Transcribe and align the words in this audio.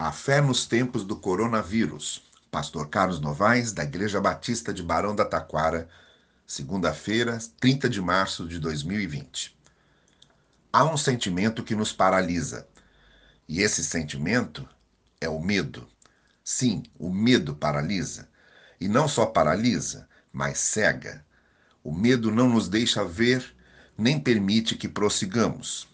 A 0.00 0.12
fé 0.12 0.40
nos 0.40 0.64
tempos 0.64 1.02
do 1.02 1.16
coronavírus. 1.16 2.22
Pastor 2.52 2.88
Carlos 2.88 3.18
Novaes, 3.18 3.72
da 3.72 3.82
Igreja 3.82 4.20
Batista 4.20 4.72
de 4.72 4.80
Barão 4.80 5.12
da 5.12 5.24
Taquara, 5.24 5.88
segunda-feira, 6.46 7.36
30 7.58 7.88
de 7.88 8.00
março 8.00 8.46
de 8.46 8.60
2020. 8.60 9.58
Há 10.72 10.84
um 10.84 10.96
sentimento 10.96 11.64
que 11.64 11.74
nos 11.74 11.92
paralisa, 11.92 12.68
e 13.48 13.60
esse 13.60 13.82
sentimento 13.82 14.68
é 15.20 15.28
o 15.28 15.40
medo. 15.40 15.88
Sim, 16.44 16.84
o 16.96 17.12
medo 17.12 17.56
paralisa. 17.56 18.28
E 18.80 18.86
não 18.86 19.08
só 19.08 19.26
paralisa, 19.26 20.08
mas 20.32 20.60
cega. 20.60 21.26
O 21.82 21.92
medo 21.92 22.30
não 22.30 22.48
nos 22.48 22.68
deixa 22.68 23.04
ver 23.04 23.52
nem 23.98 24.20
permite 24.20 24.76
que 24.76 24.88
prossigamos. 24.88 25.88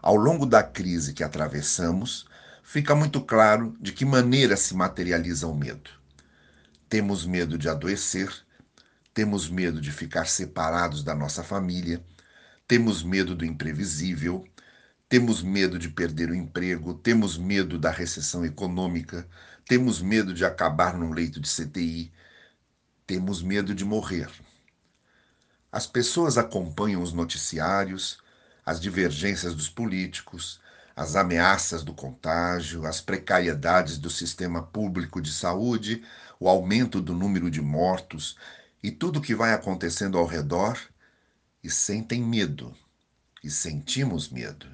Ao 0.00 0.14
longo 0.14 0.46
da 0.46 0.62
crise 0.62 1.12
que 1.12 1.24
atravessamos, 1.24 2.29
fica 2.70 2.94
muito 2.94 3.20
claro 3.20 3.76
de 3.80 3.90
que 3.90 4.04
maneira 4.04 4.56
se 4.56 4.76
materializa 4.76 5.44
o 5.48 5.52
medo. 5.52 5.90
Temos 6.88 7.26
medo 7.26 7.58
de 7.58 7.68
adoecer, 7.68 8.32
temos 9.12 9.50
medo 9.50 9.80
de 9.80 9.90
ficar 9.90 10.28
separados 10.28 11.02
da 11.02 11.12
nossa 11.12 11.42
família, 11.42 12.00
temos 12.68 13.02
medo 13.02 13.34
do 13.34 13.44
imprevisível, 13.44 14.46
temos 15.08 15.42
medo 15.42 15.80
de 15.80 15.88
perder 15.88 16.30
o 16.30 16.34
emprego, 16.34 16.94
temos 16.94 17.36
medo 17.36 17.76
da 17.76 17.90
recessão 17.90 18.44
econômica, 18.44 19.28
temos 19.66 20.00
medo 20.00 20.32
de 20.32 20.44
acabar 20.44 20.96
num 20.96 21.12
leito 21.12 21.40
de 21.40 21.48
CTI, 21.48 22.12
temos 23.04 23.42
medo 23.42 23.74
de 23.74 23.84
morrer. 23.84 24.30
As 25.72 25.88
pessoas 25.88 26.38
acompanham 26.38 27.02
os 27.02 27.12
noticiários, 27.12 28.18
as 28.64 28.80
divergências 28.80 29.56
dos 29.56 29.68
políticos, 29.68 30.60
as 30.94 31.16
ameaças 31.16 31.82
do 31.82 31.94
contágio, 31.94 32.86
as 32.86 33.00
precariedades 33.00 33.98
do 33.98 34.10
sistema 34.10 34.62
público 34.62 35.20
de 35.20 35.32
saúde, 35.32 36.02
o 36.38 36.48
aumento 36.48 37.00
do 37.00 37.14
número 37.14 37.50
de 37.50 37.60
mortos 37.60 38.36
e 38.82 38.90
tudo 38.90 39.18
o 39.18 39.22
que 39.22 39.34
vai 39.34 39.52
acontecendo 39.52 40.18
ao 40.18 40.26
redor 40.26 40.78
e 41.62 41.70
sentem 41.70 42.22
medo. 42.22 42.74
E 43.42 43.50
sentimos 43.50 44.28
medo. 44.28 44.66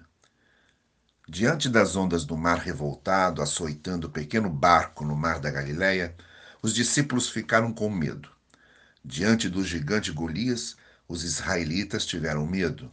Diante 1.28 1.68
das 1.68 1.96
ondas 1.96 2.24
do 2.24 2.36
mar 2.36 2.58
revoltado 2.58 3.42
açoitando 3.42 4.06
o 4.06 4.10
pequeno 4.10 4.48
barco 4.48 5.04
no 5.04 5.16
mar 5.16 5.40
da 5.40 5.50
Galileia, 5.50 6.16
os 6.62 6.72
discípulos 6.72 7.28
ficaram 7.28 7.72
com 7.72 7.90
medo. 7.90 8.30
Diante 9.04 9.48
do 9.48 9.64
gigante 9.64 10.10
Golias, 10.12 10.76
os 11.08 11.24
israelitas 11.24 12.06
tiveram 12.06 12.46
medo. 12.46 12.90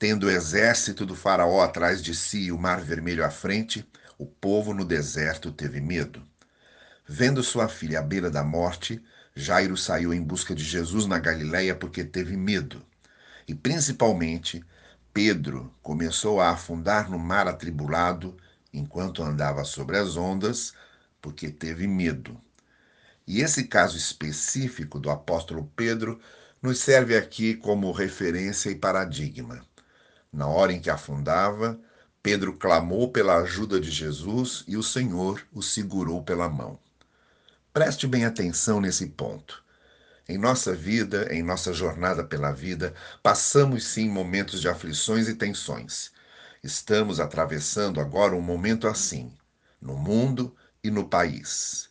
Tendo 0.00 0.28
o 0.28 0.30
exército 0.30 1.04
do 1.04 1.14
Faraó 1.14 1.60
atrás 1.60 2.02
de 2.02 2.14
si 2.14 2.44
e 2.44 2.52
o 2.52 2.56
Mar 2.56 2.80
Vermelho 2.80 3.22
à 3.22 3.28
frente, 3.28 3.86
o 4.16 4.24
povo 4.24 4.72
no 4.72 4.82
deserto 4.82 5.52
teve 5.52 5.78
medo. 5.78 6.22
Vendo 7.06 7.42
sua 7.42 7.68
filha 7.68 7.98
à 7.98 8.02
beira 8.02 8.30
da 8.30 8.42
morte, 8.42 9.04
Jairo 9.36 9.76
saiu 9.76 10.14
em 10.14 10.22
busca 10.22 10.54
de 10.54 10.64
Jesus 10.64 11.04
na 11.04 11.18
Galiléia 11.18 11.74
porque 11.74 12.02
teve 12.02 12.34
medo. 12.34 12.82
E 13.46 13.54
principalmente, 13.54 14.64
Pedro 15.12 15.70
começou 15.82 16.40
a 16.40 16.48
afundar 16.48 17.10
no 17.10 17.18
mar 17.18 17.46
atribulado 17.46 18.34
enquanto 18.72 19.22
andava 19.22 19.64
sobre 19.64 19.98
as 19.98 20.16
ondas, 20.16 20.72
porque 21.20 21.50
teve 21.50 21.86
medo. 21.86 22.40
E 23.26 23.42
esse 23.42 23.64
caso 23.64 23.98
específico 23.98 24.98
do 24.98 25.10
apóstolo 25.10 25.70
Pedro 25.76 26.18
nos 26.62 26.78
serve 26.78 27.18
aqui 27.18 27.54
como 27.54 27.92
referência 27.92 28.70
e 28.70 28.74
paradigma. 28.74 29.60
Na 30.32 30.46
hora 30.46 30.72
em 30.72 30.80
que 30.80 30.90
afundava, 30.90 31.78
Pedro 32.22 32.56
clamou 32.56 33.10
pela 33.10 33.38
ajuda 33.38 33.80
de 33.80 33.90
Jesus 33.90 34.62
e 34.68 34.76
o 34.76 34.82
Senhor 34.82 35.42
o 35.52 35.62
segurou 35.62 36.22
pela 36.22 36.48
mão. 36.48 36.78
Preste 37.72 38.06
bem 38.06 38.24
atenção 38.24 38.80
nesse 38.80 39.06
ponto. 39.08 39.64
Em 40.28 40.38
nossa 40.38 40.74
vida, 40.74 41.32
em 41.34 41.42
nossa 41.42 41.72
jornada 41.72 42.22
pela 42.22 42.52
vida, 42.52 42.94
passamos 43.22 43.84
sim 43.84 44.08
momentos 44.08 44.60
de 44.60 44.68
aflições 44.68 45.28
e 45.28 45.34
tensões. 45.34 46.12
Estamos 46.62 47.18
atravessando 47.18 48.00
agora 48.00 48.36
um 48.36 48.40
momento 48.40 48.86
assim, 48.86 49.32
no 49.80 49.96
mundo 49.96 50.54
e 50.84 50.90
no 50.90 51.08
país. 51.08 51.88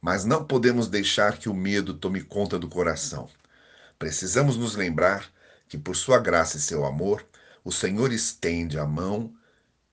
Mas 0.00 0.24
não 0.24 0.44
podemos 0.44 0.88
deixar 0.88 1.38
que 1.38 1.48
o 1.48 1.54
medo 1.54 1.94
tome 1.94 2.20
conta 2.20 2.58
do 2.58 2.68
coração. 2.68 3.28
Precisamos 3.98 4.56
nos 4.56 4.74
lembrar 4.74 5.30
que, 5.68 5.78
por 5.78 5.96
sua 5.96 6.18
graça 6.18 6.56
e 6.56 6.60
seu 6.60 6.84
amor, 6.84 7.24
o 7.68 7.70
Senhor 7.70 8.14
estende 8.14 8.78
a 8.78 8.86
mão 8.86 9.30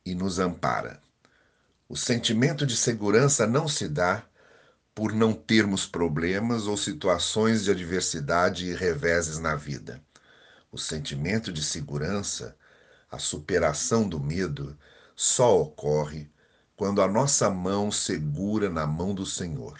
e 0.06 0.16
nos 0.16 0.40
ampara. 0.40 1.02
O 1.90 1.97
sentimento 1.97 2.66
de 2.66 2.74
segurança 2.74 3.46
não 3.46 3.68
se 3.68 3.90
dá 3.90 4.24
por 4.94 5.12
não 5.12 5.34
termos 5.34 5.85
problemas 5.85 6.68
ou 6.68 6.78
situações 6.78 7.66
de 7.66 7.72
adversidade 7.72 8.66
e 8.66 8.74
reveses 8.74 9.40
na 9.40 9.58
vida. 9.58 10.02
O 10.72 10.78
sentimento 10.78 11.52
de 11.52 11.62
segurança, 11.62 12.56
a 13.12 13.19
superação 13.19 14.08
do 14.08 14.22
medo, 14.22 14.78
só 15.14 15.59
ocorre 15.59 16.31
quando 16.78 17.02
a 17.02 17.09
nossa 17.09 17.50
mão 17.50 17.91
segura 17.91 18.69
na 18.69 18.88
mão 18.88 19.14
do 19.14 19.25
Senhor. 19.25 19.78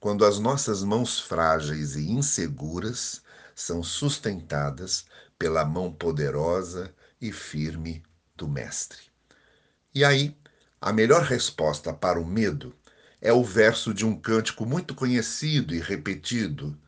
Quando 0.00 0.24
as 0.24 0.40
nossas 0.40 0.82
mãos 0.82 1.20
frágeis 1.20 1.94
e 1.94 2.10
inseguras 2.10 3.22
são 3.54 3.84
sustentadas 3.84 5.06
pela 5.38 5.64
mão 5.64 5.92
poderosa 5.92 6.92
e 7.20 7.32
firme 7.32 8.02
do 8.36 8.48
Mestre. 8.48 9.00
E 9.94 10.04
aí, 10.04 10.36
a 10.80 10.92
melhor 10.92 11.22
resposta 11.22 11.92
para 11.92 12.20
o 12.20 12.26
medo 12.26 12.74
é 13.20 13.32
o 13.32 13.42
verso 13.42 13.94
de 13.94 14.04
um 14.04 14.14
cântico 14.14 14.66
muito 14.66 14.94
conhecido 14.94 15.74
e 15.74 15.80
repetido. 15.80 16.78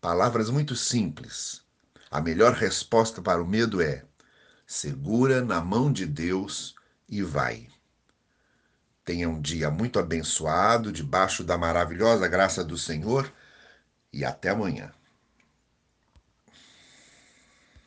Palavras 0.00 0.48
muito 0.50 0.76
simples. 0.76 1.62
A 2.10 2.20
melhor 2.20 2.52
resposta 2.52 3.20
para 3.20 3.42
o 3.42 3.46
medo 3.46 3.80
é: 3.82 4.04
segura 4.66 5.42
na 5.42 5.60
mão 5.60 5.92
de 5.92 6.06
Deus 6.06 6.74
e 7.08 7.22
vai. 7.22 7.68
Tenha 9.04 9.28
um 9.28 9.40
dia 9.40 9.68
muito 9.68 9.98
abençoado, 9.98 10.92
debaixo 10.92 11.42
da 11.42 11.58
maravilhosa 11.58 12.28
graça 12.28 12.62
do 12.62 12.78
Senhor, 12.78 13.32
e 14.12 14.24
até 14.24 14.50
amanhã. 14.50 14.92